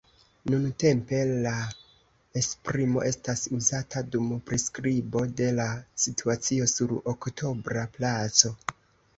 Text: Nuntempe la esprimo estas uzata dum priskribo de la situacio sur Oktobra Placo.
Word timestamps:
Nuntempe 0.51 1.17
la 1.43 1.51
esprimo 2.41 3.03
estas 3.09 3.43
uzata 3.57 4.03
dum 4.15 4.31
priskribo 4.49 5.23
de 5.43 5.51
la 5.61 5.69
situacio 6.07 6.69
sur 6.75 6.99
Oktobra 7.15 7.89
Placo. 8.01 8.53